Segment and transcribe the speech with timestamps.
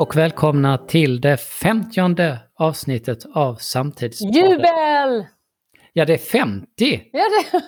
[0.00, 4.50] och välkomna till det femtionde avsnittet av Samtidspodden.
[4.50, 5.26] Jubel!
[5.92, 6.66] Ja, det är 50!
[7.12, 7.62] Ja, det...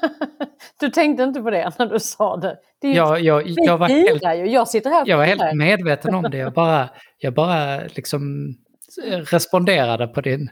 [0.80, 2.57] Du tänkte inte på det när du sa det.
[2.80, 2.96] det är...
[2.96, 4.53] Ja, jag, jag, var helt, ju.
[4.53, 6.36] Jag sitter här jag var helt medveten om det.
[6.36, 8.54] Jag bara, jag bara liksom
[9.30, 10.50] responderade på din...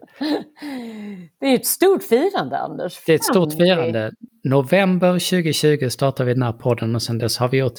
[1.40, 3.04] Det är ett stort firande, Anders.
[3.06, 3.64] Det är ett stort 50.
[3.64, 4.12] firande.
[4.44, 7.78] November 2020 startade vi den här podden och sen dess har vi gjort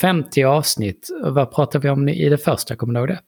[0.00, 1.08] 50 avsnitt.
[1.22, 2.76] Vad pratade vi om i det första?
[2.76, 3.18] Kommer du ihåg det?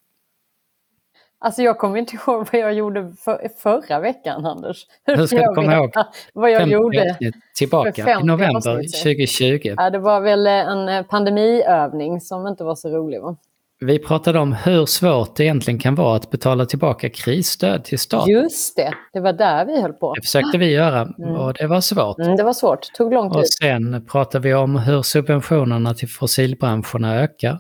[1.45, 4.87] Alltså jag kommer inte ihåg vad jag gjorde för, förra veckan, Anders.
[5.05, 5.93] Hur ska du komma ihåg
[6.35, 7.17] Vad jag 50 gjorde.
[7.59, 9.13] tillbaka för 50 i november avsnitt sedan.
[9.13, 9.75] 2020.
[9.77, 13.21] Ja, det var väl en eh, pandemiövning som inte var så rolig.
[13.23, 13.37] Va?
[13.81, 18.33] Vi pratade om hur svårt det egentligen kan vara att betala tillbaka krisstöd till staten.
[18.33, 20.15] Just det, det var där vi höll på.
[20.15, 21.03] Det försökte vi göra
[21.39, 22.19] och det var svårt.
[22.19, 23.39] Mm, det var svårt, tog lång tid.
[23.39, 27.59] Och sen pratade vi om hur subventionerna till fossilbranscherna ökar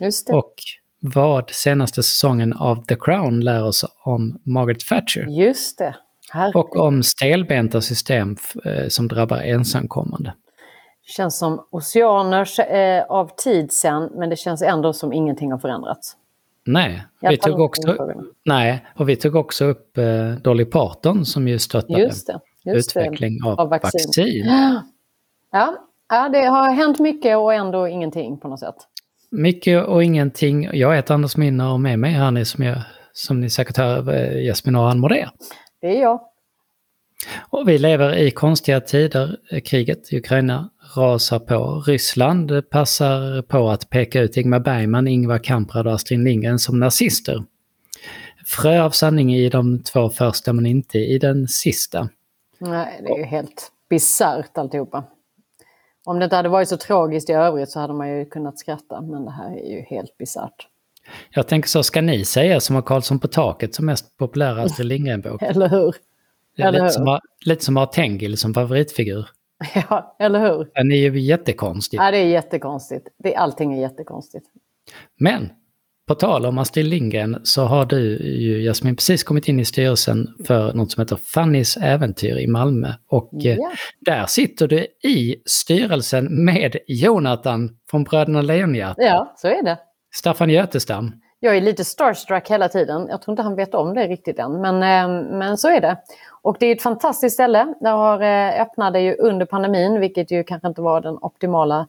[0.00, 0.32] Just det.
[0.32, 0.54] och
[1.06, 5.26] vad senaste säsongen av The Crown lär oss om Margaret Thatcher.
[5.28, 5.96] Just det.
[6.32, 10.34] Här Och om stelbenta system eh, som drabbar ensamkommande.
[11.16, 16.16] känns som oceaner eh, av tid sen, men det känns ändå som ingenting har förändrats.
[16.66, 17.96] Nej, vi tog också,
[18.44, 22.40] nej, och vi tog också upp eh, Dolly Parton som ju stöttade Just det.
[22.64, 23.48] Just utveckling det.
[23.48, 24.00] av, av vaccin.
[24.06, 24.46] vaccin.
[25.52, 25.76] Ja,
[26.08, 28.76] ja, det har hänt mycket och ändå ingenting på något sätt.
[29.30, 30.70] Mycket och ingenting.
[30.72, 32.78] Jag heter Anders Minner och med mig här ni som, jag,
[33.12, 35.28] som ni säkert hör eh, Jasmin Aran Modé.
[35.80, 36.20] Det är jag.
[37.40, 39.36] Och vi lever i konstiga tider.
[39.64, 41.82] Kriget i Ukraina rasar på.
[41.86, 47.44] Ryssland passar på att peka ut Ingmar Bergman, Ingvar Kamprad och Astrid Lindgren som nazister.
[48.46, 52.08] Frö av sanning i de två första men inte i den sista.
[52.58, 55.04] Nej, det är ju helt bisarrt alltihopa.
[56.04, 59.00] Om det inte hade varit så tragiskt i övrigt så hade man ju kunnat skratta,
[59.00, 60.68] men det här är ju helt bisarrt.
[61.30, 64.86] Jag tänker så, ska ni säga som har Karlsson på taket som mest populära Astrid
[64.88, 65.42] Lindgren-bok?
[65.42, 65.94] Eller hur?
[66.58, 66.84] Eller hur?
[66.84, 69.28] lite som, lite som att ha Tengil som favoritfigur.
[69.74, 70.70] Ja, eller hur?
[70.74, 71.98] Den är ju jättekonstig.
[71.98, 73.08] Ja, det är jättekonstigt.
[73.18, 74.46] Det, allting är jättekonstigt.
[75.16, 75.50] Men
[76.08, 80.28] på tal om Astrid Lindgren så har du ju Jasmin precis kommit in i styrelsen
[80.46, 82.88] för något som heter Fannys äventyr i Malmö.
[83.08, 83.70] Och eh, Ja.
[84.00, 89.78] där sitter du i styrelsen med Jonathan från Bröderna Lejonhjärta, ja, så är det.
[90.14, 91.12] Staffan Götestam.
[91.40, 93.06] Jag är lite starstruck hela tiden.
[93.10, 95.96] Jag tror inte han vet om det riktigt än, men, eh, men så är det.
[96.42, 97.74] Och det är ett fantastiskt ställe.
[97.80, 101.86] Det har, eh, öppnade ju under pandemin, vilket ju kanske inte var den optimala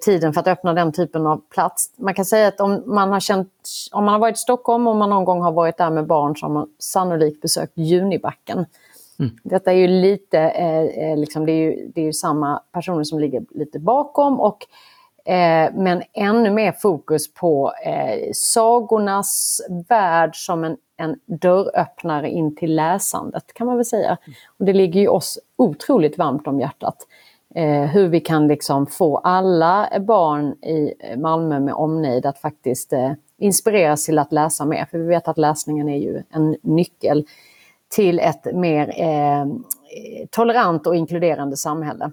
[0.00, 1.90] tiden för att öppna den typen av plats.
[1.96, 3.52] Man kan säga att om man har känt,
[3.92, 6.36] om man har varit i Stockholm och man någon gång har varit där med barn
[6.36, 8.66] så har man sannolikt besökt Junibacken.
[9.42, 13.04] Detta är ju lite, eh, eh, liksom, det, är ju, det är ju samma personer
[13.04, 14.66] som ligger lite bakom och
[15.28, 22.74] Eh, men ännu mer fokus på eh, sagornas värld som en, en dörröppnare in till
[22.74, 24.16] läsandet kan man väl säga.
[24.58, 26.96] Och det ligger ju oss otroligt varmt om hjärtat.
[27.54, 33.12] Eh, hur vi kan liksom få alla barn i Malmö med omnejd att faktiskt eh,
[33.38, 34.86] inspireras till att läsa mer.
[34.90, 37.26] För vi vet att läsningen är ju en nyckel
[37.88, 39.46] till ett mer eh,
[40.30, 42.10] tolerant och inkluderande samhälle.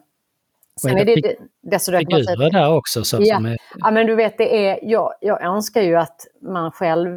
[0.81, 2.00] Sen är det dessutom...
[2.00, 3.03] Figurer där också.
[3.03, 3.38] Så, Ja.
[3.38, 7.09] är, Ja men du vet, det är, jag, jag önskar ju att man själv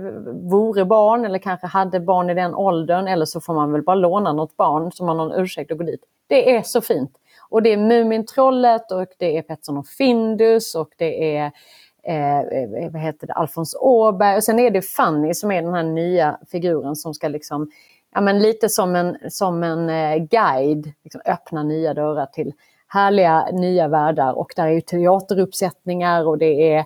[0.51, 3.97] vore barn eller kanske hade barn i den åldern eller så får man väl bara
[3.97, 6.01] låna något barn som har någon ursäkt att gå dit.
[6.27, 7.11] Det är så fint.
[7.49, 11.53] Och det är Mumintrollet och det är Pettson och Findus och det är
[12.03, 15.75] eh, eh, vad heter det, Alfons Åberg och sen är det Fanny som är den
[15.75, 17.71] här nya figuren som ska liksom,
[18.15, 22.53] ja men lite som en, som en eh, guide, liksom öppna nya dörrar till
[22.89, 26.85] härliga nya världar och där är ju teateruppsättningar och det är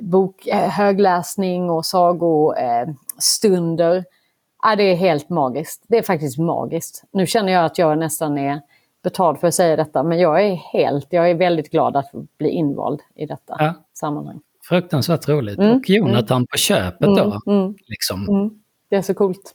[0.00, 3.96] bok, eh, högläsning och sagostunder.
[3.96, 4.02] Eh,
[4.62, 5.84] ja, det är helt magiskt.
[5.88, 7.04] Det är faktiskt magiskt.
[7.10, 8.60] Nu känner jag att jag nästan är
[9.06, 12.48] betald för att säga detta men jag är helt, jag är väldigt glad att bli
[12.48, 13.74] invald i detta Ja.
[13.94, 14.40] sammanhang.
[14.68, 15.58] fruktansvärt roligt.
[15.58, 17.40] Mm, Och Jonathan på köpet då.
[17.46, 18.28] Mm, Liksom.
[18.28, 18.50] mm.
[18.90, 19.54] Det är så coolt.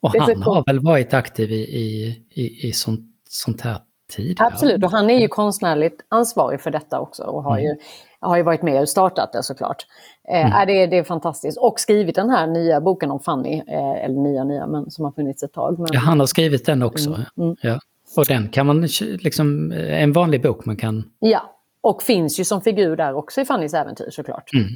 [0.00, 0.68] Och han har coolt.
[0.68, 3.76] väl varit aktiv i, i, i, i sånt, sånt här
[4.12, 4.46] tidigare?
[4.52, 7.76] Absolut, och han är ju konstnärligt ansvarig för detta också och har, ju,
[8.20, 9.86] har ju varit med och startat det såklart.
[10.28, 10.52] Eh, Mm.
[10.52, 11.58] är det, det är fantastiskt.
[11.58, 15.12] Och skrivit den här nya boken om Fanny, eh, eller nya nya, men som har
[15.12, 15.78] funnits ett tag.
[15.78, 17.10] Men, Ja, han har skrivit den också.
[17.36, 17.56] mm.
[17.62, 17.78] Ja.
[18.16, 21.04] Och den kan man, liksom, eh, en vanlig bok man kan...
[21.18, 24.52] Ja, och finns ju som figur där också i Fannys äventyr såklart.
[24.52, 24.68] Mm.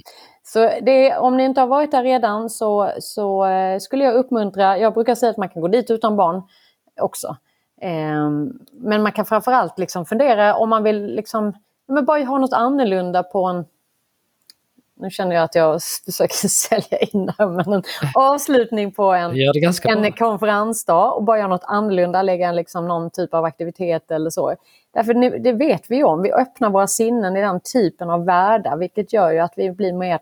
[0.42, 4.78] Så det, om ni inte har varit där redan så, så eh, skulle jag uppmuntra,
[4.78, 6.42] jag brukar säga att man kan gå dit utan barn
[7.00, 7.36] också.
[7.80, 11.52] Ehm, men man kan framförallt liksom fundera om man vill liksom,
[11.88, 13.64] men bara ha något annorlunda på en
[14.96, 17.82] nu känner jag att jag försöker sälja in det här, men en
[18.14, 19.34] avslutning på en,
[19.84, 24.56] en konferensdag och bara göra något annorlunda, lägga liksom någon typ av aktivitet eller så.
[24.94, 29.12] Därför det vet vi om, vi öppnar våra sinnen i den typen av världar vilket
[29.12, 30.20] gör ju att vi blir mer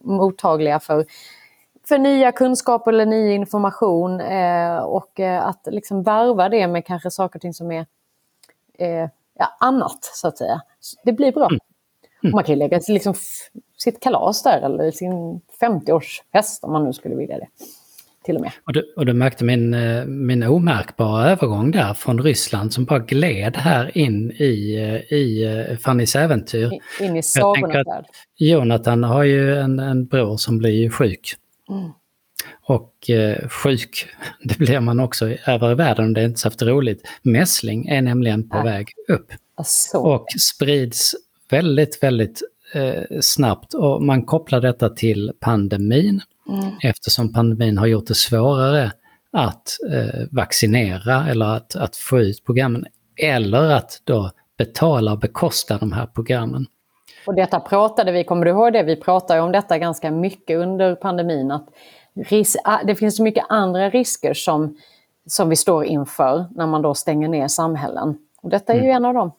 [0.00, 1.04] mottagliga för,
[1.88, 7.10] för nya kunskaper eller ny information eh, och eh, att liksom varva det med kanske
[7.10, 7.86] saker och ting som är
[8.78, 9.08] eh,
[9.38, 10.60] ja, annat så att säga.
[11.04, 11.46] Det blir bra.
[11.46, 11.58] Mm.
[12.22, 12.34] Mm.
[12.34, 13.14] Man kan ju lägga liksom
[13.76, 17.48] sitt kalas där eller sin 50-årsfest om man nu skulle vilja det.
[18.24, 18.52] Till och med.
[18.64, 22.98] Och du, och du märkte min, eh, min omärkbara övergång där från Ryssland som bara
[22.98, 26.72] gled här in i, eh, i eh, Fannys äventyr.
[26.72, 28.04] In, in i sagornas värld.
[28.36, 31.34] Jonathan har ju en, en bror som blir sjuk.
[31.68, 31.90] Mm.
[32.62, 34.06] Och eh, sjuk,
[34.42, 37.08] det blir man också över i världen, det är inte så roligt.
[37.22, 38.64] Mässling är nämligen på Nej.
[38.64, 39.32] väg upp.
[39.94, 41.14] Och sprids
[41.50, 42.42] väldigt, väldigt
[42.76, 43.74] eh, snabbt.
[43.74, 46.70] Och man kopplar detta till pandemin mm.
[46.82, 48.92] eftersom pandemin har gjort det svårare
[49.32, 52.84] att eh, vaccinera eller att, att få ut programmen.
[53.16, 56.66] Eller att då betala och bekosta de här programmen.
[57.26, 58.82] Och detta pratade vi, kommer du ihåg det?
[58.82, 61.50] Vi pratade om detta ganska mycket under pandemin.
[61.50, 61.68] Att
[62.14, 62.56] ris-
[62.86, 64.76] det finns så mycket andra risker som,
[65.26, 68.18] som vi står inför när man då stänger ner samhällen.
[68.42, 68.96] Och detta är ju mm.
[68.96, 69.32] en av dem.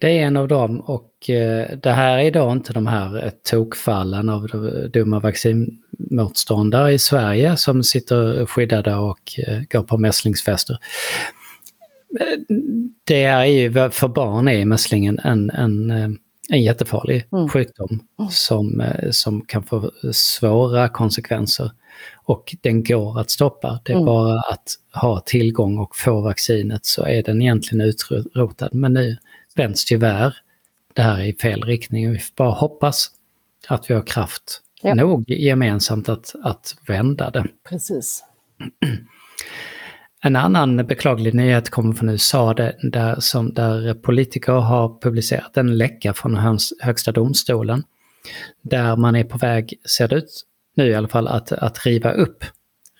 [0.00, 3.30] Det är en av dem och eh, det här är då inte de här eh,
[3.50, 4.48] tokfallen av
[4.92, 10.78] dumma vaccinmotståndare i Sverige som sitter skyddade och eh, går på mässlingsfester.
[13.04, 15.90] Det är ju, för barn är mässlingen en, en,
[16.48, 17.48] en jättefarlig mm.
[17.48, 18.30] sjukdom mm.
[18.30, 21.70] som, som kan få svåra konsekvenser.
[22.24, 23.80] Och den går att stoppa.
[23.84, 24.06] Det är mm.
[24.06, 28.74] bara att ha tillgång och få vaccinet så är den egentligen utrotad.
[28.74, 29.16] Men nu
[29.56, 30.36] vänds tyvärr
[30.94, 32.12] det här i fel riktning.
[32.12, 33.10] Vi får bara hoppas
[33.68, 34.94] att vi har kraft ja.
[34.94, 37.46] nog gemensamt att, att vända det.
[37.68, 38.24] Precis.
[40.22, 45.78] En annan beklaglig nyhet kommer från USA där, där, som, där politiker har publicerat en
[45.78, 47.82] läcka från Högsta domstolen.
[48.62, 50.42] Där man är på väg, ser det ut
[50.76, 52.44] nu i alla fall, att, att riva upp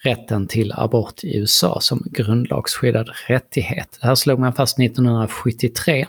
[0.04, 3.98] rätten till abort i USA som grundlagsskyddad rättighet.
[4.00, 6.06] Det här slog man fast 1973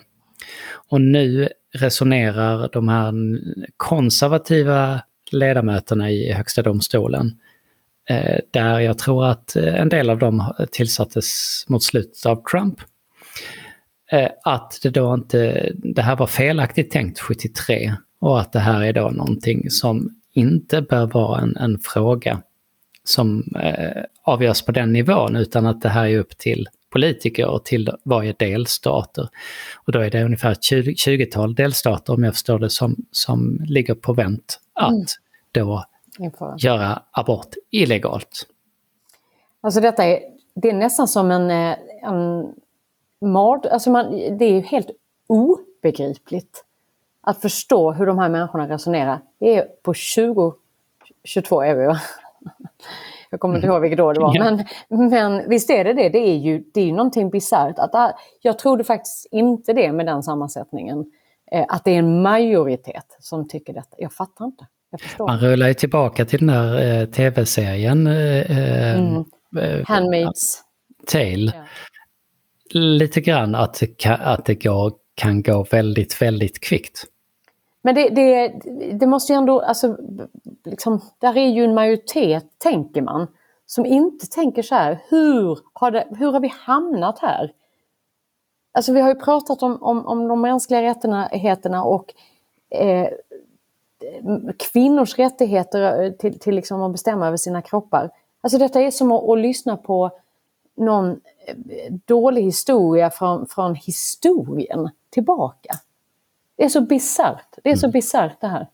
[0.89, 3.13] och nu resonerar de här
[3.77, 5.01] konservativa
[5.31, 7.39] ledamöterna i Högsta domstolen,
[8.09, 11.25] eh, där jag tror att eh, en del av dem tillsattes
[11.67, 12.79] mot slutet av Trump,
[14.11, 18.81] eh, att det då inte, det här var felaktigt tänkt 73 och att det här
[18.81, 22.41] är då någonting som inte bör vara en, en fråga
[23.03, 26.67] som eh, avgörs på den nivån utan att det här är upp till
[26.97, 29.29] politiker och till varje delstater.
[29.85, 33.95] Och då är det ungefär ett 20-tal delstater, om jag förstår det, som, som ligger
[33.95, 35.05] på vänt att mm.
[35.51, 35.83] då
[36.57, 38.47] göra abort illegalt.
[39.61, 40.19] Alltså detta är,
[40.55, 42.53] det är nästan som en, eh, en
[43.21, 44.89] mard, alltså man, det är helt
[45.27, 46.63] obegripligt
[47.21, 49.19] att förstå hur de här människorna resonerar.
[49.39, 51.99] Det är på 2022 är vi va?
[53.29, 54.39] Jag kommer inte ihåg vilket år det var.
[54.39, 56.09] Men, men visst är det det.
[56.09, 57.79] Det är ju, det är ju någonting bisarrt.
[57.79, 61.05] Att, jag trodde faktiskt inte det med den sammansättningen.
[61.51, 63.95] Eh, att det är en majoritet som tycker detta.
[63.97, 64.65] Jag fattar inte.
[65.17, 68.07] Jag Man rullar ju tillbaka till den där eh, tv-serien.
[68.07, 69.25] Eh, mm.
[69.59, 70.63] eh, Handmaids
[71.07, 71.53] Tale.
[71.55, 71.63] Ja.
[72.69, 77.05] Lite grann att, att det går, kan gå väldigt, väldigt kvickt.
[77.87, 78.47] Men det, det,
[78.93, 79.97] det måste ju ändå, alltså,
[80.65, 83.27] liksom, där är ju en majoritet, tänker man,
[83.65, 87.51] som inte tänker så här, hur har, det, hur har vi hamnat här?
[88.71, 92.13] Alltså vi har ju pratat om, om, om de mänskliga rättigheterna och
[92.69, 93.07] eh,
[94.57, 98.09] kvinnors rättigheter eh, till, till liksom att bestämma över sina kroppar.
[98.41, 100.11] Alltså detta är som att, att lyssna på
[100.77, 105.73] någon eh, dålig historia från, från historien tillbaka.
[106.57, 107.55] Det är så bisarrt.
[107.63, 107.91] Det är så mm.
[107.91, 108.67] bisarrt det här.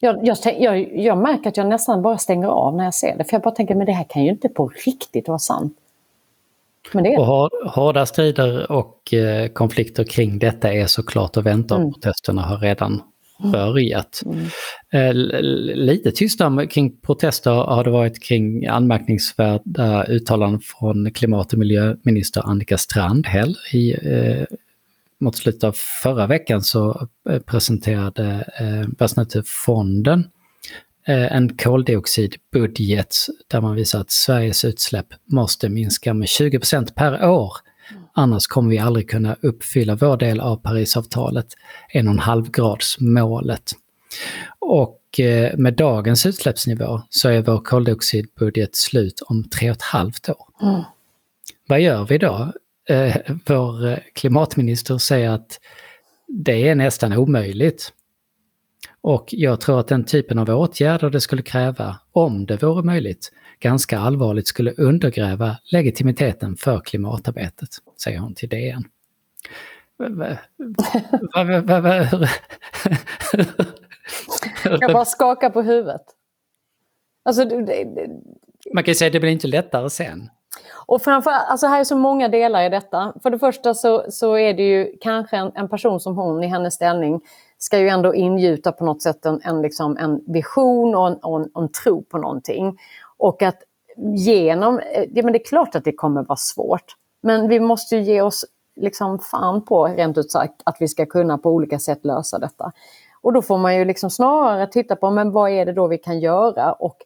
[0.00, 3.24] Jag, jag, jag, jag, märker att jag nästan bara stänger av när jag ser det.
[3.24, 5.76] För jag bara tänker, men det här kan ju inte på riktigt vara sant.
[6.92, 11.76] Men det är och hårda strider och eh, konflikter kring detta är såklart att vänta
[11.76, 11.92] mm.
[11.92, 13.02] protesterna har redan
[13.40, 13.52] mm.
[13.52, 14.22] börjat.
[14.24, 14.46] Mm.
[14.92, 15.14] Eh,
[15.74, 22.78] lite tystare kring protester har det varit kring anmärkningsvärda uttalanden från klimat och miljöminister Annika
[22.78, 24.44] Strandhäll i eh,
[25.20, 30.24] mot slutet av förra veckan så eh, presenterade eh, Världsnaturfonden
[31.06, 33.14] eh, en koldioxidbudget
[33.48, 37.52] där man visar att Sveriges utsläpp måste minska med 20% per år.
[38.12, 41.46] Annars kommer vi aldrig kunna uppfylla vår del av Parisavtalet,
[41.94, 43.72] 1,5 gradsmålet.
[44.58, 49.82] Och Och eh, med dagens utsläppsnivå så är vår koldioxidbudget slut om tre och ett
[49.82, 50.44] halvt år.
[50.62, 50.82] Mm.
[51.66, 52.52] Vad gör vi då?
[52.90, 53.16] Eh,
[53.46, 55.60] vår klimatminister säger att
[56.26, 57.92] det är nästan omöjligt.
[59.00, 63.32] Och jag tror att den typen av åtgärder det skulle kräva, om det vore möjligt,
[63.60, 67.68] ganska allvarligt skulle undergräva legitimiteten för klimatarbetet,
[68.04, 68.84] säger hon till DN.
[74.64, 76.02] Jag bara skakar på huvudet.
[77.22, 78.08] Alltså, det, det,
[78.74, 80.30] Man kan ju säga att det blir inte lättare sen.
[80.86, 83.12] Och framför, alltså här är så många delar i detta.
[83.22, 86.46] För det första så, så är det ju kanske en, en person som hon i
[86.46, 87.20] hennes ställning
[87.58, 91.40] ska ju ändå ingjuta på något sätt en, en, liksom en vision och en, och
[91.40, 92.78] en, och en tro på någonting.
[93.16, 93.58] Och att
[94.16, 96.94] genom, eh, ja men det är klart att det kommer vara svårt.
[97.22, 98.44] Men vi måste ju ge oss
[98.76, 102.72] liksom fan på, rent ut sagt, att vi ska kunna på olika sätt lösa detta.
[103.22, 105.98] Och då får man ju liksom snarare titta på, men vad är det då vi
[105.98, 106.72] kan göra?
[106.72, 106.96] Och,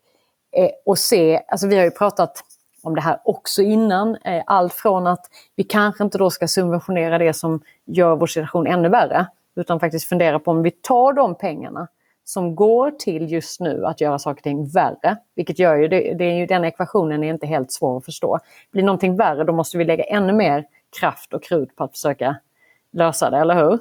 [0.57, 2.45] eh, och se, alltså vi har ju pratat
[2.85, 4.17] om det här också innan.
[4.17, 5.26] Eh, allt från att
[5.57, 9.26] vi kanske inte då ska subventionera det som gör vår situation ännu värre.
[9.57, 11.88] Utan faktiskt fundera på om vi tar de pengarna
[12.25, 15.17] som går till just nu att göra saker och ting värre.
[15.35, 18.38] Vilket gör ju, det, det är ju, den ekvationen är inte helt svår att förstå.
[18.73, 20.64] Blir någonting värre då måste vi lägga ännu mer
[21.00, 22.37] kraft och krut på att försöka
[22.93, 23.79] lösa det, eller hur?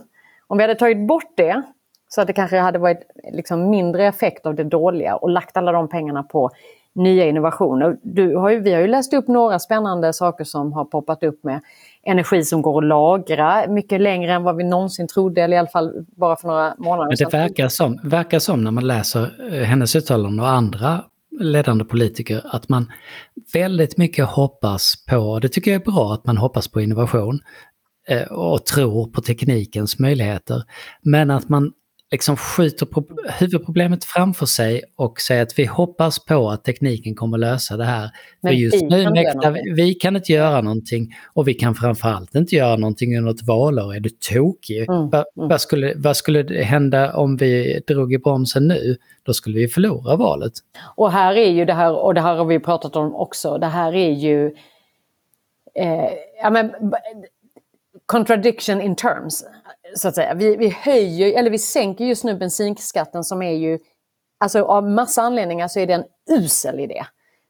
[0.47, 1.61] Om vi hade tagit bort det
[2.07, 3.01] så att det kanske hade varit
[3.33, 6.51] liksom mindre effekt av det dåliga och lagt alla de pengarna på
[6.95, 7.97] nya innovationer.
[8.03, 11.43] Du har ju, vi har ju läst upp några spännande saker som har poppat upp
[11.43, 11.61] med
[12.03, 15.67] energi som går att lagra mycket längre än vad vi någonsin trodde, eller i alla
[15.67, 17.07] fall bara för några månader.
[17.07, 21.03] Men det verkar som, verkar som när man läser eh, hennes uttalanden och andra
[21.39, 22.91] ledande politiker att man
[23.53, 27.39] väldigt mycket hoppas på, det tycker jag är bra att man hoppas på innovation
[28.07, 30.63] eh, och tror på teknikens möjligheter.
[31.01, 31.71] Men att man
[32.13, 32.87] liksom skjuter
[33.39, 38.09] huvudproblemet framför sig och säger att vi hoppas på att tekniken kommer lösa det här.
[38.41, 42.35] Men För just nu mäktar vi, vi kan inte göra någonting och vi kan framförallt
[42.35, 43.95] inte göra någonting under ett valår.
[43.95, 44.89] Är du tokig?
[44.89, 45.09] Mm.
[45.09, 45.49] Va, mm.
[45.49, 48.97] vad, skulle, vad skulle hända om vi drog i bromsen nu?
[49.23, 50.53] Då skulle vi förlora valet.
[50.95, 53.67] Och här är ju det här, och det här har vi pratat om också, det
[53.67, 54.45] här är ju
[55.75, 56.09] eh,
[56.43, 56.71] ja, men,
[58.05, 59.45] contradiction in terms
[59.95, 60.33] så att säga.
[60.33, 63.79] Vi, vi höjer, eller vi sänker just nu bensinskatten som är ju,
[64.37, 67.05] alltså av massa anledningar så är det en usel idé.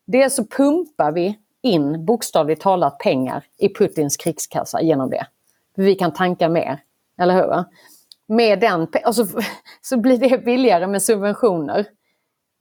[0.05, 5.27] Dels så pumpar vi in bokstavligt talat pengar i Putins krigskassa genom det.
[5.75, 6.79] Vi kan tanka mer,
[7.17, 7.63] eller hur?
[8.35, 9.25] Med den, alltså,
[9.81, 11.85] så blir det billigare med subventioner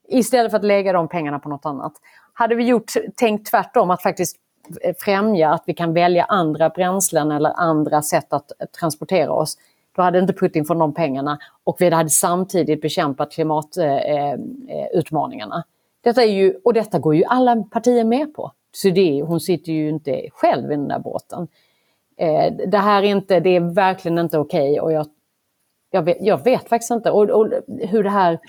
[0.09, 1.93] istället för att lägga de pengarna på något annat.
[2.33, 4.37] Hade vi gjort, tänkt tvärtom, att faktiskt
[4.81, 9.57] eh, främja att vi kan välja andra bränslen eller andra sätt att eh, transportera oss,
[9.95, 15.55] då hade inte Putin fått de pengarna och vi hade samtidigt bekämpat klimatutmaningarna.
[15.55, 15.63] Eh, eh,
[16.03, 18.51] detta är ju, och detta går ju alla partier med på.
[18.71, 21.47] Så det, hon sitter ju inte själv i den där båten.
[22.17, 25.07] Eh, det här är inte, det är verkligen inte okej okay och jag,
[25.91, 28.39] jag, vet, jag vet faktiskt inte och, och hur det här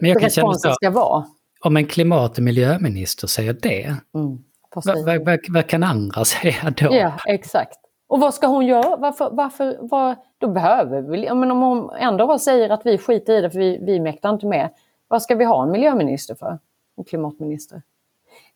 [0.00, 1.26] responsen ska vara.
[1.60, 6.74] Om en klimat och miljöminister säger det, mm, vad, vad, vad, vad, kan andra säga
[6.76, 6.94] då?
[6.94, 7.79] Ja, exakt.
[8.10, 8.96] Och vad ska hon göra?
[8.96, 13.40] Varför, varför, var, då behöver vi, men om hon ändå säger att vi skiter i
[13.40, 14.68] det för vi, vi mäktar inte med.
[15.08, 16.58] Vad ska vi ha en miljöminister för?
[16.96, 17.82] En klimatminister?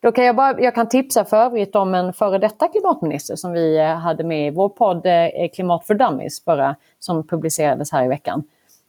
[0.01, 3.53] Då kan jag, bara, jag kan tipsa för övrigt om en före detta klimatminister som
[3.53, 8.05] vi eh, hade med i vår podd eh, Klimat för Dummies förra, som publicerades här
[8.05, 8.43] i veckan.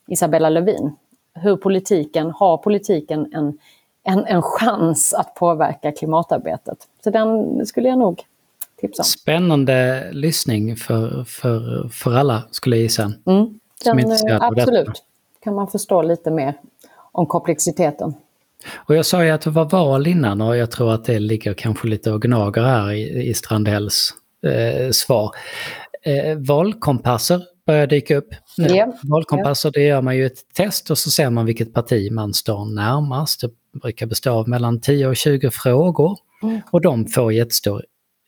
[0.07, 0.95] Isabella Lövin.
[1.34, 3.57] Hur politiken, har politiken en,
[4.03, 6.77] en, en chans att påverka klimatarbetet?
[7.03, 8.24] Så den skulle jag nog
[8.88, 9.06] tipsa om.
[9.06, 13.04] Spännande lyssning för, för, för alla skulle jag gissa.
[13.04, 13.60] Mm.
[13.84, 15.04] Den, absolut,
[15.44, 16.54] kan man förstå lite mer
[17.12, 18.13] om komplexiteten.
[18.75, 21.54] Och jag sa ju att det var val innan och jag tror att det ligger
[21.54, 24.13] kanske lite och gnager här i, i Strandhälls
[24.46, 25.32] eh, svar.
[26.04, 28.30] Eh, valkompasser börjar dyka upp.
[28.60, 28.89] Yeah.
[29.04, 32.75] Valkompasser, det gör man ju ett test och så ser man vilket parti man står
[32.75, 33.42] närmast.
[33.42, 36.18] Det brukar bestå av mellan 10 och 20 frågor.
[36.44, 36.62] Mm.
[36.72, 37.84] Och de får jättestor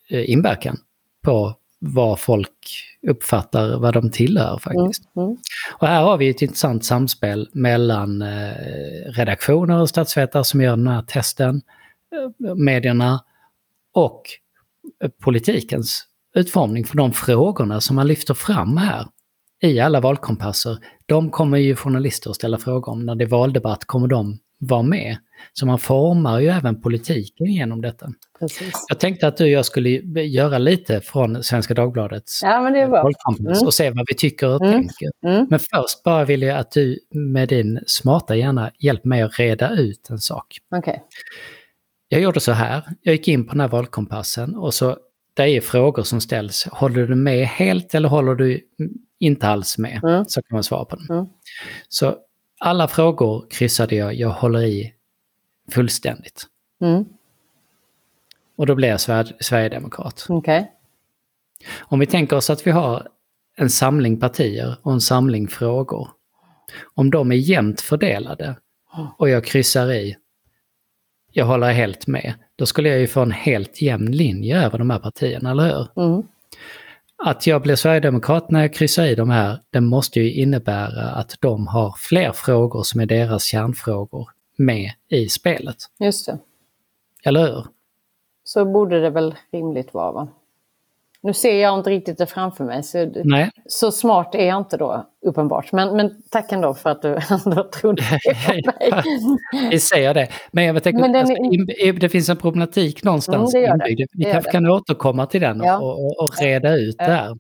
[0.10, 0.78] inverkan
[1.24, 5.16] på vad folk uppfattar vad de tillhör faktiskt.
[5.16, 5.38] Mm, mm.
[5.78, 8.54] Och här har vi ett intressant samspel mellan eh,
[9.06, 11.62] redaktioner och statsvetare som gör den här testen,
[12.46, 13.24] eh, medierna
[13.94, 14.22] och
[15.22, 19.08] politikens utformning för de frågorna som man lyfter fram här
[19.62, 20.78] i alla valkompasser.
[21.06, 23.06] De kommer ju journalister att ställa frågor om.
[23.06, 25.18] När det är valdebatt kommer de vara med.
[25.54, 28.08] Så man formar ju även politiken genom detta.
[28.40, 28.86] Precis.
[28.90, 29.90] Jag tänkte att du och jag skulle
[30.24, 33.66] göra lite från Svenska Dagbladets Ja, men Mm.
[33.66, 34.74] och se vad vi tycker och Mm.
[34.74, 35.10] tänker.
[35.26, 35.48] Mm.
[35.50, 39.70] Men först bara vill jag att du med din smarta hjärna hjälper mig att reda
[39.76, 40.58] ut en sak.
[40.76, 41.04] Okej.
[42.10, 44.98] Jag gjorde så här, jag gick in på den här valkompassen och så
[45.34, 46.68] det är frågor som ställs.
[46.72, 48.62] Håller du med helt eller håller du
[49.20, 50.00] inte alls med?
[50.04, 50.26] Mm.
[50.26, 51.18] Så kan man svara på den.
[51.18, 51.26] Mm.
[51.88, 52.16] Så
[52.60, 54.94] alla frågor kryssade jag, jag håller i
[55.72, 56.46] fullständigt.
[56.82, 57.06] Mm.
[58.56, 60.26] Och då blev jag Sver- Sverigedemokrat.
[60.30, 60.72] Okej.
[61.80, 63.08] Om vi tänker oss att vi har
[63.56, 66.10] en samling partier och en samling frågor.
[66.94, 68.56] Om de är jämnt fördelade
[69.18, 70.18] och jag kryssar i,
[71.32, 74.90] jag håller helt med, då skulle jag ju få en helt jämn linje över de
[74.90, 76.04] här partierna, eller hur?
[76.04, 76.24] Mm.
[77.24, 81.36] Att jag blir Sverigedemokrat när jag kryssar i de här, det måste ju innebära att
[81.40, 85.78] de har fler frågor som är deras kärnfrågor med i spelet.
[86.00, 86.40] Just det.
[87.24, 87.66] Eller hur?
[88.44, 90.28] Så borde det väl rimligt vara va?
[91.28, 92.84] Nu ser jag inte riktigt det framför mig.
[92.84, 95.72] Så, Nej, så smart är jag inte då, uppenbart.
[95.72, 97.08] Men, men tack ändå för att du
[97.46, 98.62] ändå trodde på mig.
[99.72, 100.28] vi säger det.
[100.52, 101.36] Men jag tänker, Men den alltså,
[101.84, 104.08] in- det finns en problematik någonstans Mm, det det.
[104.12, 105.78] Vi Det kanske kan återkomma till den Ja.
[105.78, 107.06] och, och, och reda ut Ja.
[107.08, 107.38] det här.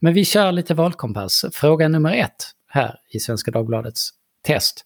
[0.00, 1.44] Men vi kör lite valkompass.
[1.52, 4.08] Fråga nummer ett här i Svenska Dagbladets
[4.46, 4.84] test.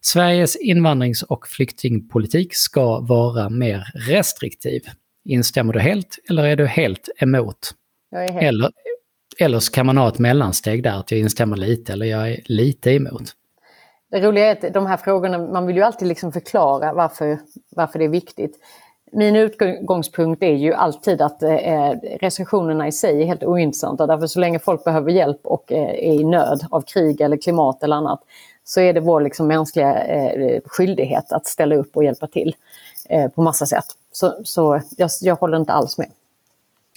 [0.00, 4.80] Sveriges invandrings och flyktingpolitik ska vara mer restriktiv.
[5.24, 7.70] Instämmer du helt eller är du helt emot?
[8.10, 8.44] Jag är helt...
[8.44, 8.70] Eller,
[9.38, 12.40] eller så kan man ha ett mellansteg där, att jag instämmer lite eller jag är
[12.44, 13.22] lite emot.
[14.10, 17.38] Det roliga är att de här frågorna, man vill ju alltid liksom förklara varför,
[17.70, 18.58] varför det är viktigt.
[19.12, 24.06] Min utgångspunkt är ju alltid att eh, restriktionerna i sig är helt ointressanta.
[24.06, 27.82] Därför så länge folk behöver hjälp och eh, är i nöd av krig eller klimat
[27.82, 28.20] eller annat
[28.64, 32.54] så är det vår liksom, mänskliga eh, skyldighet att ställa upp och hjälpa till
[33.08, 33.84] eh, på massa sätt.
[34.12, 36.08] Så, så jag, jag håller inte alls med.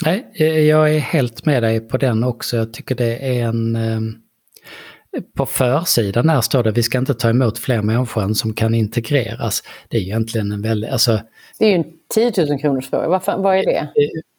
[0.06, 2.58] Nej, eh, jag är helt med dig på den också.
[2.58, 3.76] Jag tycker det är en...
[3.76, 8.54] eh, På försidan där står det vi ska inte ta emot fler människor än som
[8.54, 9.64] kan integreras.
[9.90, 10.92] Det är ju egentligen en väldigt...
[10.92, 11.20] Alltså,
[11.60, 13.08] Det är ju en 10 000 kronors fråga.
[13.08, 13.88] Varför, vad är det?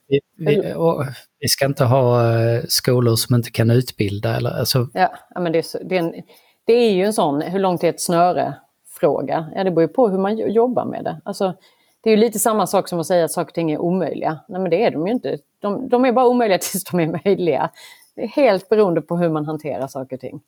[0.09, 0.75] vi, vi,
[1.41, 4.37] vi, ska inte ha eh, skolor som inte kan utbilda.
[4.37, 6.13] Eller, alltså, Ja, men det, är det, är en,
[6.67, 8.55] det är ju en sån, hur långt är ett snöre?
[9.01, 9.47] Fråga.
[9.55, 11.21] Ja, det beror ju på hur man jo- jobbar med det.
[11.25, 11.55] Alltså,
[12.07, 14.39] det är ju lite samma sak som att säga att saker och ting är omöjliga.
[14.49, 15.39] Nej, men det är de ju inte.
[15.61, 17.71] De, de är bara omöjliga tills de är möjliga.
[18.17, 20.41] Det är helt beroende på hur man hanterar saker och ting.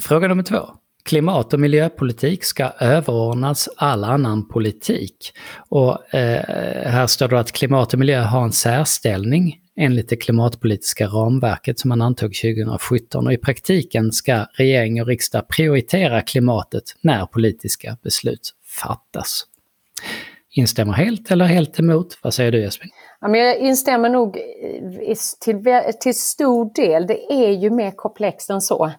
[0.00, 0.58] Fråga nummer två.
[1.04, 5.32] Klimat och miljöpolitik ska överordnas all annan politik.
[5.68, 11.06] Och eh, här står det att klimat och miljö har en särställning enligt det klimatpolitiska
[11.06, 13.26] ramverket som man antog 2017.
[13.26, 19.46] Och i praktiken ska regering och riksdag prioritera klimatet när politiska beslut fattas.
[20.54, 22.18] Instämmer helt eller helt emot?
[22.22, 22.88] Vad säger du Jesper?
[23.20, 24.38] Ja, men jag instämmer nog
[25.40, 25.64] till,
[26.00, 27.06] till stor del.
[27.06, 28.92] Det är ju mer komplext än så.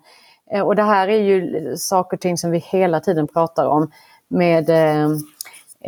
[0.52, 3.92] Eh, och det här är ju saker och ting som vi hela tiden pratar om
[4.28, 5.06] med eh,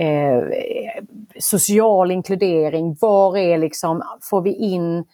[0.06, 0.44] eh,
[1.40, 2.98] social inkludering.
[3.02, 5.06] Var är liksom, får vi in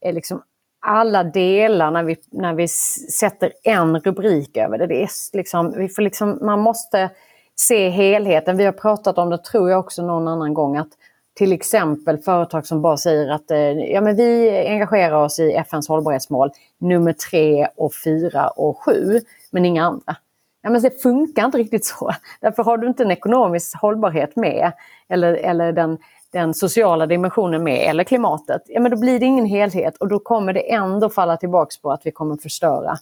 [0.00, 0.42] eh, liksom
[0.86, 4.86] alla delar när vi, när vi sätter en rubrik över det.
[4.86, 7.10] det är liksom, vi får liksom, man måste
[7.56, 8.56] se helheten.
[8.56, 10.88] Vi har pratat om det, tror jag också någon annan gång, att
[11.34, 15.88] till exempel företag som bara säger att eh, ja, men vi engagerar oss i FNs
[15.88, 20.16] hållbarhetsmål nummer tre och fyra och sju, men inga andra.
[20.62, 22.10] Ja, men det funkar inte riktigt så.
[22.40, 24.72] Därför har du inte en ekonomisk hållbarhet med
[25.08, 25.98] eller, eller den,
[26.32, 30.18] den sociala dimensionen med eller klimatet, ja, men då blir det ingen helhet och då
[30.18, 32.98] kommer det ändå falla tillbaks på att vi kommer förstöra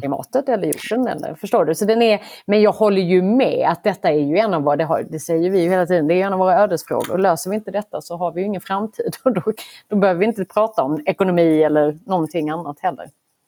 [0.00, 1.06] klimatet eller jorden.
[1.08, 1.74] Eller, förstår du?
[1.74, 4.76] Så den är, men jag håller ju med att detta är ju en av våra,
[4.76, 7.10] det, har, det säger vi ju hela tiden, det är en av våra ödesfrågor.
[7.12, 9.16] Och löser vi inte detta så har vi ju ingen framtid.
[9.22, 9.42] Och då,
[9.88, 13.04] då behöver vi inte prata om ekonomi eller någonting annat heller.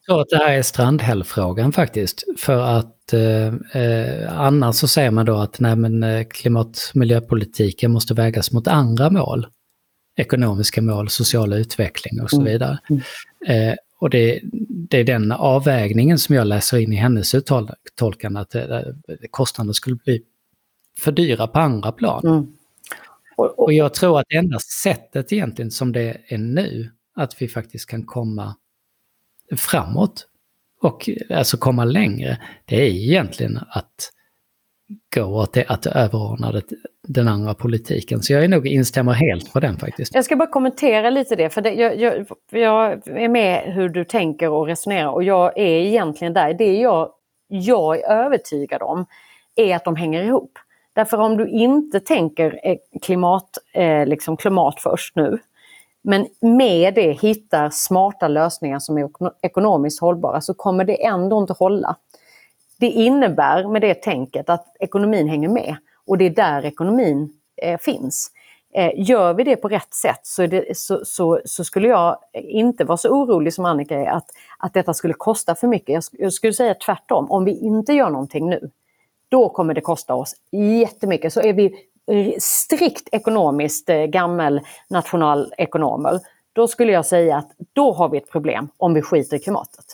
[0.07, 2.25] Jag tror att det här är strandhällfrågan faktiskt.
[2.39, 7.91] För att eh, eh, annars så säger man då att nej, men, eh, klimat miljöpolitiken
[7.93, 9.47] måste vägas mot andra mål.
[10.19, 12.53] Ekonomiska mål, social utveckling och så Mm.
[12.53, 12.79] vidare.
[13.47, 14.41] Eh, och det,
[14.89, 18.81] det är den avvägningen som jag läser in i hennes uttolkande att eh,
[19.31, 20.23] kostnaden skulle bli
[20.99, 22.27] för dyra på andra plan.
[22.27, 22.47] Mm.
[23.37, 27.49] Och, och, Och jag tror att enda sättet egentligen som det är nu, att vi
[27.49, 28.57] faktiskt kan komma
[29.57, 30.27] framåt
[30.81, 34.13] och alltså komma längre, det är egentligen att
[35.15, 36.63] gå åt det, att överordna det,
[37.09, 38.23] den andra politiken.
[38.23, 40.15] Så jag är nog instämmer helt på den faktiskt.
[40.15, 44.05] Jag ska bara kommentera lite det, för det, jag, jag, jag är med hur du
[44.05, 46.55] tänker och resonerar och jag är egentligen där.
[46.55, 47.11] Det jag
[47.49, 49.07] jag är övertygad om
[49.57, 50.59] är att de hänger ihop.
[50.93, 55.39] Därför om du inte tänker eh, klimat, eh, liksom klimat först nu,
[56.03, 59.11] men med det hittar smarta lösningar som är
[59.43, 61.97] ekonomiskt hållbara så kommer det ändå inte hålla.
[62.79, 67.79] Det innebär med det tänket att ekonomin hänger med och det är där ekonomin eh,
[67.79, 68.31] finns.
[68.75, 72.85] Eh, gör vi det på rätt sätt så, det, så, så, så, skulle jag inte
[72.85, 74.27] vara så orolig som Annika är att,
[74.59, 75.89] att detta skulle kosta för mycket.
[75.89, 78.71] Jag, jag skulle säga tvärtom, om vi inte gör någonting nu,
[79.29, 80.35] då kommer det kosta oss
[80.83, 81.33] jättemycket.
[81.33, 81.75] Så är vi
[82.39, 86.21] strikt ekonomiskt eh, gammel nationalekonomer,
[86.53, 89.85] då skulle jag säga att då har vi ett problem om vi skiter i klimatet.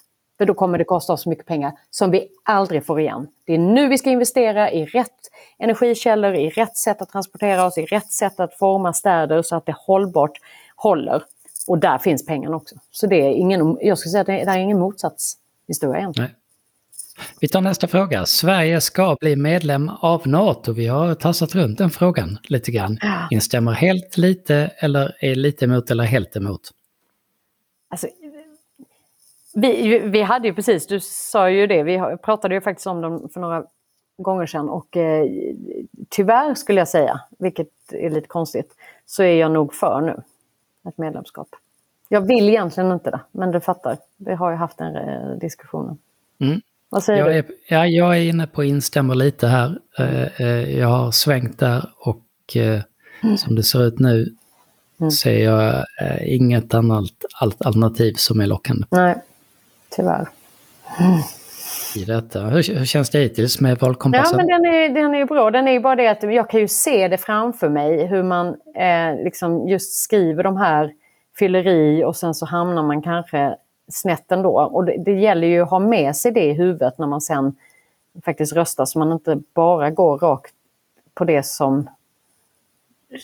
[0.42, 3.28] För då kommer det kosta oss mycket pengar som vi aldrig får igen.
[3.46, 7.78] Det är nu vi ska investera i rätt energikällor, i rätt sätt att transportera oss,
[7.78, 10.33] i rätt sätt att forma städer så att det hållbart
[10.76, 11.22] håller.
[11.66, 12.74] Och där finns pengarna också.
[12.90, 16.31] Så det är ingen, jag skulle säga att det är ingen motsatshistoria egentligen.
[16.31, 16.38] Nej.
[17.40, 18.26] Vi tar nästa fråga.
[18.26, 20.72] Sverige ska bli medlem av NATO.
[20.72, 22.98] Vi har tassat runt den frågan lite grann.
[23.02, 23.28] Ja.
[23.31, 26.70] Instämmer helt lite eller är lite emot eller helt emot?
[27.90, 28.09] Alltså,
[29.55, 33.29] vi, vi hade ju precis, du sa ju det, vi pratade ju faktiskt om dem
[33.33, 33.65] för några
[34.17, 35.27] gånger sedan och eh,
[36.09, 38.75] tyvärr skulle jag säga, vilket är lite konstigt,
[39.07, 40.23] så är jag nog för nu
[40.88, 41.49] ett medlemskap.
[42.09, 45.99] Jag vill egentligen inte det, men du fattar, vi har ju haft den eh, diskussionen.
[46.41, 46.61] Mm.
[46.88, 47.38] Vad säger jag du?
[47.38, 49.79] Är, ja, jag är inne på att instämma lite här.
[49.99, 50.79] Mm.
[50.79, 53.38] Jag har svängt där och mm.
[53.38, 54.35] som det ser ut nu
[55.01, 55.11] mm.
[55.11, 55.85] ser jag
[56.21, 57.12] inget annat
[57.59, 58.87] alternativ som är lockande.
[58.91, 59.17] Nej,
[59.96, 60.28] tyvärr.
[61.96, 62.40] I detta.
[62.40, 64.38] Hur, hur känns det hittills med valkompassen?
[64.38, 65.50] Ja, men den är, den är bra.
[65.50, 69.24] Den är bara det att jag kan ju se det framför mig hur man eh,
[69.24, 70.92] liksom just skriver de här
[71.38, 73.57] fylleri och sen så hamnar man kanske
[73.88, 74.61] snett ändå.
[74.61, 77.55] Och det, det gäller ju att ha med sig det i huvudet när man sen
[78.24, 80.55] faktiskt röstar så man inte bara går rakt
[81.14, 81.88] på det som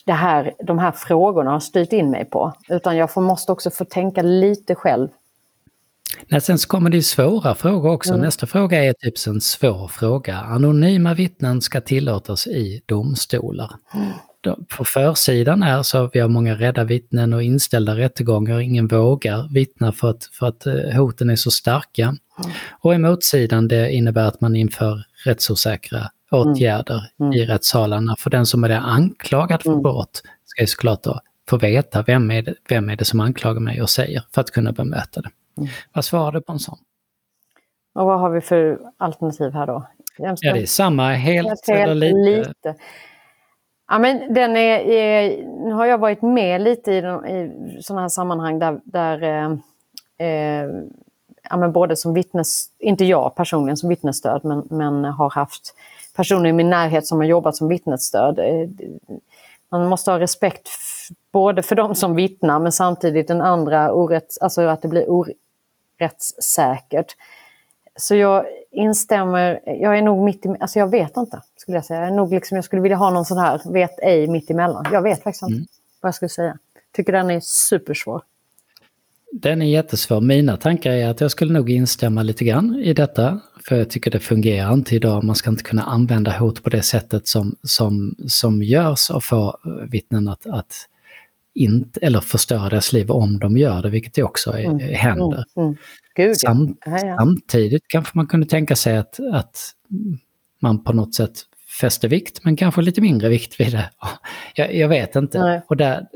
[0.04, 2.52] det här, de här frågorna har styrt in mig på.
[2.68, 5.08] Utan jag får, måste också få tänka lite själv.
[6.30, 8.12] Nej, sen så kommer det svåra frågor också.
[8.12, 8.24] Mm.
[8.24, 10.36] Nästa fråga är typ en svår fråga.
[10.36, 13.70] Anonyma vittnen ska tillåtas i domstolar.
[13.94, 14.12] Mm
[14.76, 18.60] på försidan är så att vi har många rädda vittnen och inställda rättegångar.
[18.60, 22.02] Ingen vågar vittna för att, för att eh, hoten är så starka.
[22.04, 22.50] Mm.
[22.80, 27.32] Och i motsidan det innebär att man inför rättsosäkra åtgärder mm.
[27.32, 28.16] i rättssalarna.
[28.18, 29.82] För den som är anklagad för mm.
[29.82, 33.60] brott ska ju såklart då få veta vem är, det, vem är det som anklagar
[33.60, 35.30] mig och säger för att kunna bemöta det.
[35.58, 35.68] Mm.
[35.92, 36.78] Vad svarar du på en sån?
[37.94, 39.86] Och vad har vi för alternativ här då?
[40.18, 42.48] Ja, det är samma, helt, helt eller lite.
[42.48, 42.74] lite.
[43.88, 48.08] Ja, men den är, är, nu har jag varit med lite i, i sådana här
[48.08, 49.52] sammanhang där, där eh,
[50.28, 50.70] eh,
[51.50, 55.74] ja, men både som vittnes, inte jag personligen som vittnesstöd, men, men har haft
[56.16, 58.38] personer i min närhet som har jobbat som vittnesstöd.
[58.38, 58.68] Eh,
[59.70, 60.68] man måste ha respekt
[61.32, 65.10] både för de som vittnar men samtidigt den andra orätt, alltså att det blir
[66.00, 67.16] orättssäkert.
[67.96, 72.00] Så jag instämmer, jag är nog mitt i, alltså jag vet inte skulle jag säga.
[72.00, 74.86] Jag, är nog liksom, jag skulle vilja ha någon sån här vet ej mitt emellan.
[74.92, 75.66] Jag vet faktiskt inte mm.
[76.00, 76.58] vad jag skulle säga.
[76.92, 78.22] Tycker den är supersvår.
[79.32, 80.20] Den är jättesvår.
[80.20, 83.40] Mina tankar är att jag skulle nog instämma lite grann i detta.
[83.68, 85.24] För jag tycker det fungerar inte idag.
[85.24, 89.58] Man ska inte kunna använda hot på det sättet som, som, som görs och få
[89.90, 90.74] vittnen att, att
[91.58, 94.94] inte, eller förstöra deras liv om de gör det, vilket det också är, mm.
[94.94, 95.44] händer.
[95.56, 95.76] Mm.
[96.18, 96.34] Mm.
[96.34, 97.16] Sam, ja, ja.
[97.18, 99.56] Samtidigt kanske man kunde tänka sig att, att
[100.60, 101.32] man på något sätt
[101.80, 103.90] fäster vikt, men kanske lite mindre vikt vid det.
[104.54, 105.38] Jag, jag vet inte.
[105.38, 105.62] Nej.
[105.68, 106.06] Och där,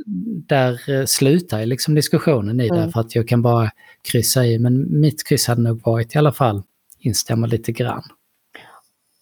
[0.47, 2.81] där eh, slutar liksom diskussionen i mm.
[2.81, 3.71] det, för att jag kan bara
[4.03, 6.63] kryssa i, men mitt kryss hade nog varit i alla fall
[6.99, 8.03] instämma lite grann.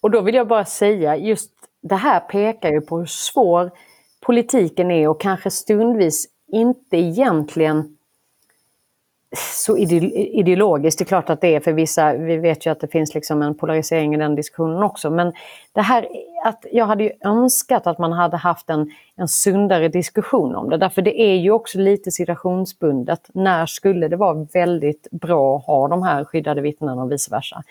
[0.01, 3.71] Och då vill jag bara säga, just det här pekar ju på hur svår
[4.21, 7.97] politiken är och kanske stundvis inte egentligen
[9.35, 12.87] så ideologiskt, det är klart att det är för vissa, vi vet ju att det
[12.87, 15.33] finns liksom en polarisering i den diskussionen också, men
[15.73, 16.07] det här
[16.43, 20.77] att jag hade ju önskat att man hade haft en, en sundare diskussion om det,
[20.77, 23.29] därför det är ju också lite situationsbundet.
[23.33, 27.63] När skulle det vara väldigt bra att ha de här skyddade vittnena och vice versa?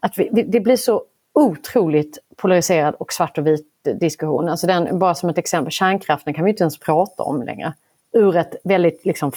[0.00, 4.48] Att vi, det blir så otroligt polariserad och svart och vit diskussion.
[4.48, 7.72] Alltså den, bara som ett exempel, kärnkraften kan vi inte ens prata om längre
[8.12, 9.32] ur ett väldigt liksom,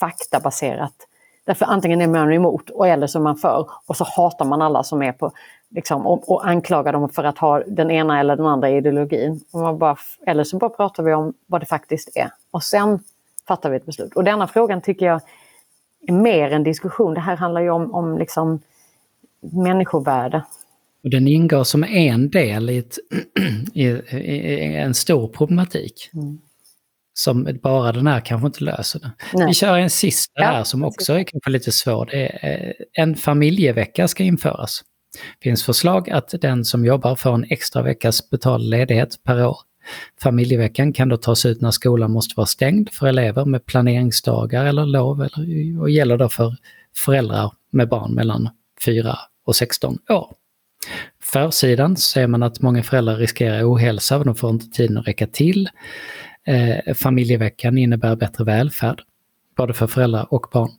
[0.00, 0.92] faktabaserat...
[1.44, 4.62] Därför antingen är man emot och eller så är man för och så hatar man
[4.62, 5.32] alla som är på
[5.68, 9.40] liksom, och, och anklagar dem för att ha den ena eller den andra ideologin.
[9.78, 12.98] Bara, eller så bara pratar vi om vad det faktiskt är och sen
[13.48, 14.14] fattar vi ett beslut.
[14.14, 15.20] Och denna frågan tycker jag
[16.08, 17.14] är mer en diskussion.
[17.14, 18.60] Det här handlar ju om, om liksom,
[19.40, 20.42] människovärde.
[21.02, 22.98] Och den ingår som en del i, ett,
[23.74, 26.10] i, i en stor problematik.
[26.14, 26.38] Mm.
[27.14, 29.12] Som bara den här kanske inte löser det.
[29.34, 29.46] Nej.
[29.46, 32.14] Vi kör en sista här som också är kanske lite svår.
[32.14, 34.82] Är, eh, en familjevecka ska införas.
[35.38, 39.56] Det finns förslag att den som jobbar får en extra veckas betald ledighet per år.
[40.22, 44.86] Familjeveckan kan då tas ut när skolan måste vara stängd för elever med planeringsdagar eller
[44.86, 46.56] lov eller, och gäller då för
[46.96, 48.48] föräldrar med barn mellan
[48.84, 50.34] 4 och 16 år.
[51.22, 55.26] Försidan ser man att många föräldrar riskerar ohälsa och de får inte tiden att räcka
[55.26, 55.68] till.
[56.46, 59.02] Eh, familjeveckan innebär bättre välfärd,
[59.56, 60.70] både för föräldrar och barn.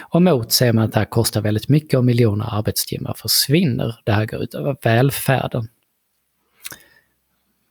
[0.00, 4.00] Och mot ser man att det här kostar väldigt mycket och miljoner arbetstimmar försvinner.
[4.04, 5.68] Det här går ut över välfärden.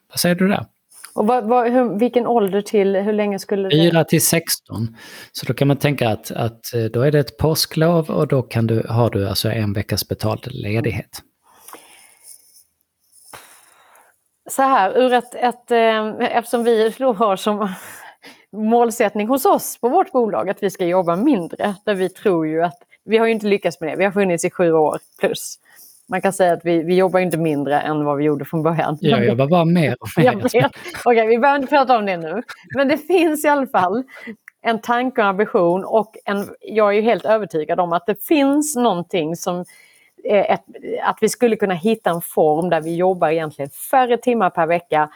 [0.09, 0.65] Vad säger du där?
[1.13, 3.91] Och vad, vad, hur, vilken ålder till, hur länge skulle det...
[3.91, 4.95] 4 till 16.
[5.31, 8.41] Så då kan man tänka att, att eh, då är det ett påsklov och då
[8.41, 11.21] kan du, har du alltså en veckas betald ledighet.
[14.49, 17.73] Så här, ur ett, ett, eh, eftersom vi då har som
[18.51, 22.63] målsättning hos oss på vårt bolag att vi ska jobba mindre, där vi tror ju
[22.63, 23.95] att vi har ju inte lyckats med det.
[23.95, 25.59] Vi har funnits i sju år plus
[26.09, 28.97] man kan säga att vi, vi jobbar inte mindre än vad vi gjorde från början.
[29.01, 30.39] Jag jobbar bara mer och mer.
[30.45, 30.69] Okej,
[31.05, 32.43] okay, vi behöver inte prata om det nu.
[32.75, 34.03] Men det finns i alla fall
[34.61, 38.75] en tanke och ambition och en, jag är ju helt övertygad om att det finns
[38.75, 39.65] någonting som
[40.23, 40.63] Eh, ett,
[41.03, 45.09] att vi skulle kunna hitta en form där vi jobbar egentligen färre timmar per vecka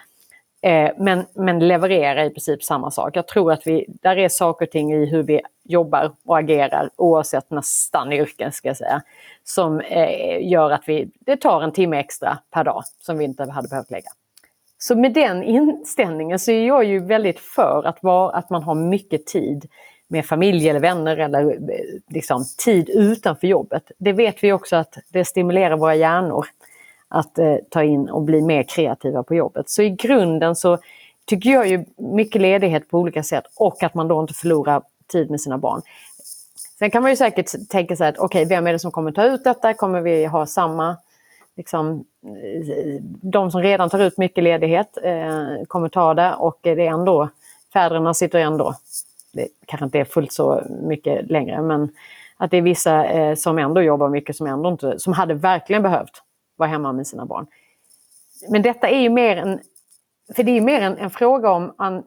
[0.62, 3.16] eh, men, men levererar i princip samma sak.
[3.16, 6.90] Jag tror att vi, där är saker och ting i hur vi jobbar och agerar
[6.96, 9.02] oavsett nästan yrken ska jag säga
[9.44, 13.52] som eh, gör att vi, det tar en timme extra per dag som vi inte
[13.52, 14.10] hade behövt lägga.
[14.78, 18.76] Så med den inställningen så är jag ju väldigt för att, var, att man har
[18.76, 19.70] mycket tid
[20.14, 21.56] med familj eller vänner eller eh,
[22.08, 23.92] liksom, tid utanför jobbet.
[23.98, 26.46] Det vet vi också att det stimulerar våra hjärnor
[27.08, 29.70] att eh, ta in och bli mer kreativa på jobbet.
[29.70, 30.78] Så i grunden så
[31.26, 35.30] tycker jag ju mycket ledighet på olika sätt och att man då inte förlorar tid
[35.30, 35.82] med sina barn.
[36.80, 39.12] Sen kan man ju säkert tänka sig att okej, okay, vem är det som kommer
[39.12, 39.74] ta ut detta?
[39.74, 40.98] Kommer vi ha samma
[41.56, 46.70] Liksom, eh, de som redan tar ut mycket ledighet eh, kommer ta det och det
[46.72, 47.30] är ändå,
[47.74, 48.76] fäderna sitter ändå,
[49.34, 51.90] det kanske inte är fullt så mycket längre, men
[52.38, 55.84] att det är vissa eh, som ändå jobbar mycket som, ändå inte, som hade verkligen
[55.84, 56.22] behövt
[56.56, 57.48] vara hemma med sina barn.
[58.50, 59.60] Men detta är ju mer en,
[60.36, 62.04] för det är mer en, en fråga om an,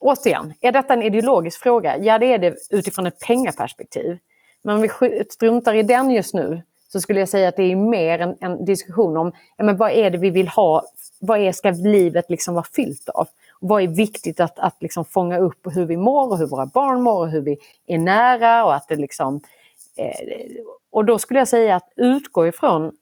[0.00, 1.98] återigen, är detta en ideologisk fråga?
[1.98, 4.18] Ja, det är det utifrån ett pengaperspektiv.
[4.62, 4.88] Men om vi
[5.30, 8.64] struntar i den just nu så skulle jag säga att det är mer en, en
[8.64, 10.84] diskussion om ja, men vad är det vi vill ha,
[11.20, 13.28] vad är, ska livet liksom vara fyllt av?
[13.64, 16.66] Vad är viktigt att, att liksom fånga upp och hur vi mår och hur våra
[16.66, 19.40] barn mår och hur vi är nära och att det liksom...
[19.96, 20.10] Eh,
[20.90, 22.92] och då skulle jag säga att utgå ifrån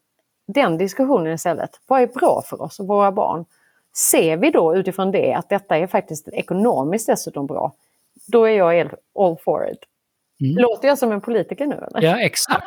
[0.46, 1.70] den diskussionen istället.
[1.86, 3.44] Vad är bra för oss och våra barn?
[3.96, 7.72] Ser vi då utifrån det att detta är faktiskt ekonomiskt dessutom bra,
[8.26, 9.78] då är jag all for it.
[10.40, 10.62] Mm.
[10.62, 12.02] Låter jag som en politiker nu eller?
[12.08, 12.66] Ja, exakt.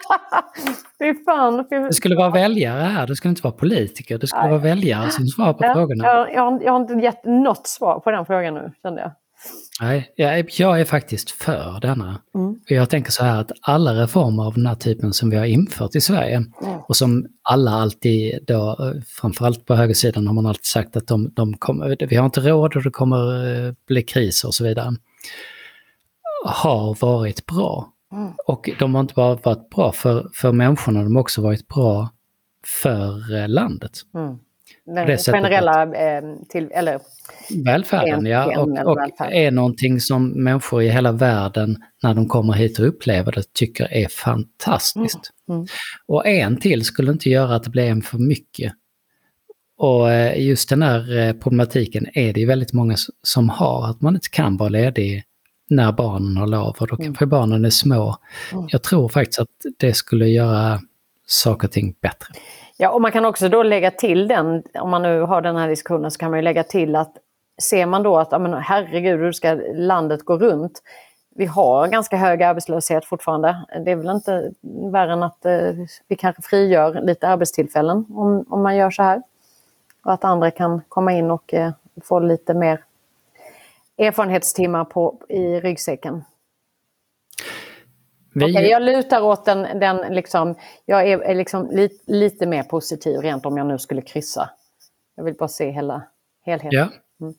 [0.99, 1.65] fy fan.
[1.69, 1.75] Fy...
[1.75, 4.17] Det skulle vara väljare här, det skulle inte vara politiker.
[4.17, 4.51] Det skulle Nej.
[4.51, 6.05] vara väljare som svarar på ja, frågorna.
[6.05, 9.11] Jag, jag, jag, har inte gett något svar på den frågan nu, kände jag.
[9.81, 12.19] Nej, jag, jag är faktiskt för denna.
[12.35, 12.55] Mm.
[12.67, 15.95] Jag tänker så här att alla reformer av den här typen som vi har infört
[15.95, 16.79] i Sverige mm.
[16.87, 21.57] och som alla alltid då, framförallt på högersidan har man alltid sagt att de, de
[21.57, 24.93] kommer, vi har inte råd och det kommer eh, bli kris och så vidare.
[26.45, 27.93] Har varit bra.
[28.11, 28.33] Mm.
[28.45, 32.09] Och de har inte bara varit bra för, för människorna, de har också varit bra
[32.83, 33.91] för eh, landet.
[34.15, 34.37] Mm.
[34.85, 36.99] Den generella eh, till, eller
[37.65, 38.59] Välfärden, en, ja.
[38.59, 39.33] Och, och välfärd.
[39.33, 43.93] är någonting som människor i hela världen, när de kommer hit och upplever det, tycker
[43.93, 45.31] är fantastiskt.
[45.49, 45.59] Mm.
[45.59, 45.67] Mm.
[46.05, 48.73] Och en till skulle inte göra att det blir en för mycket.
[49.77, 54.15] Och eh, just den här problematiken är det ju väldigt många som har, att man
[54.15, 55.23] inte kan vara ledig
[55.75, 57.05] när barnen har lov och då mm.
[57.05, 57.29] kanske mm.
[57.29, 58.17] barnen är små.
[58.51, 58.65] Mm.
[58.69, 60.79] Jag tror faktiskt att det skulle göra
[61.25, 62.27] saker och ting bättre.
[62.77, 65.69] Ja, och man kan också då lägga till den, om man nu har den här
[65.69, 67.13] diskussionen, så kan man ju lägga till att
[67.61, 70.81] ser man då att, ja, men herregud, hur ska landet gå runt?
[71.35, 73.65] Vi har ganska hög arbetslöshet fortfarande.
[73.85, 74.51] Det är väl inte
[74.91, 75.71] värre än att eh,
[76.07, 79.21] vi kanske frigör lite arbetstillfällen om, om man gör så här.
[80.03, 81.71] Och att andra kan komma in och eh,
[82.03, 82.83] få lite mer
[84.07, 86.23] erfarenhetstimmar på, i ryggsäcken.
[88.33, 88.45] Vi...
[88.45, 93.19] Okay, jag lutar åt den, den liksom, jag är, är liksom li, lite mer positiv
[93.19, 94.49] rent om jag nu skulle kryssa.
[95.15, 96.03] Jag vill bara se hela
[96.45, 96.69] helheten.
[96.71, 96.87] Ja.
[97.21, 97.33] Mm.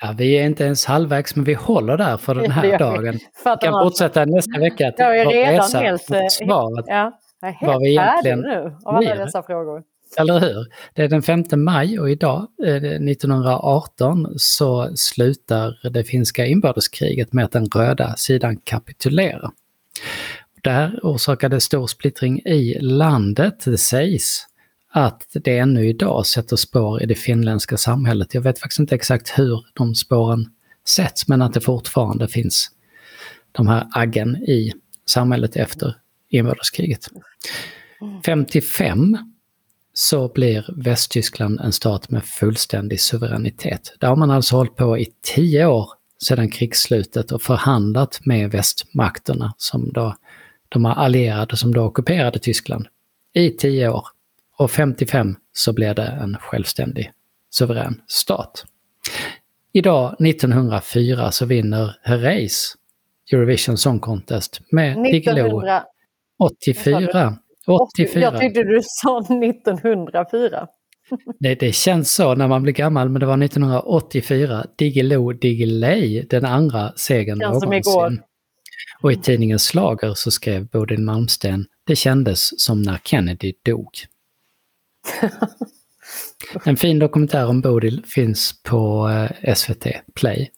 [0.00, 3.18] Ja, vi är inte ens halvvägs men vi håller där för den här dagen.
[3.44, 4.92] Vi kan fortsätta nästa vecka.
[4.96, 6.10] Jag är redan helt...
[6.10, 6.84] Eh, svaret.
[6.88, 9.82] Ja, Jag är helt egentligen nu av alla dessa frågor.
[10.18, 10.66] Eller hur?
[10.94, 17.52] Det är den 5 maj och idag, 1918, så slutar det finska inbördeskriget med att
[17.52, 19.50] den röda sidan kapitulerar.
[20.62, 23.64] Det här orsakade stor splittring i landet.
[23.64, 24.46] Det sägs
[24.90, 28.34] att det ännu idag sätter spår i det finländska samhället.
[28.34, 30.50] Jag vet faktiskt inte exakt hur de spåren
[30.88, 32.70] sätts, men att det fortfarande finns
[33.52, 34.72] de här aggen i
[35.06, 35.96] samhället efter
[36.28, 37.08] inbördeskriget.
[38.26, 39.18] 55
[39.98, 43.94] så blir Västtyskland en stat med fullständig suveränitet.
[44.00, 45.90] Där har man alltså hållit på i tio år
[46.22, 50.16] sedan krigsslutet och förhandlat med västmakterna som då
[50.68, 52.86] de har allierade som då ockuperade Tyskland
[53.32, 54.06] i tio år.
[54.56, 57.12] Och 55 så blir det en självständig
[57.50, 58.64] suverän stat.
[59.72, 62.74] Idag, 1904, så vinner Herreys
[63.32, 65.62] Eurovision Song Contest med Diggiloo.
[66.38, 67.38] 84.
[67.66, 68.20] 84.
[68.20, 70.66] Jag tyckte du sa 1904.
[71.38, 74.66] Det, det känns så när man blir gammal, men det var 1984.
[74.76, 78.22] Diggiloo Diggiley, den andra segern någonsin.
[79.02, 83.90] Och i tidningen Slager så skrev Bodil Malmsten Det kändes som när Kennedy dog.
[86.64, 90.50] en fin dokumentär om Bodil finns på eh, SVT Play.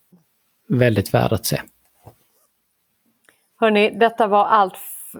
[0.68, 1.60] Väldigt värd att se.
[3.60, 4.76] Hörni, detta var allt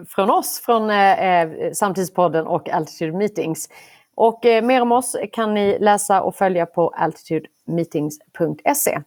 [0.07, 3.69] från oss från eh, eh, Samtidspodden och Altitude Meetings.
[4.15, 9.01] Och eh, mer om oss kan ni läsa och följa på altitudemeetings.se.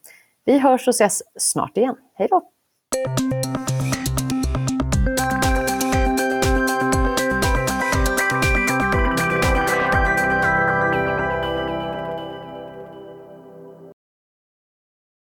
[0.45, 1.97] Vi hörs och ses snart igen.
[2.15, 2.43] Hej då!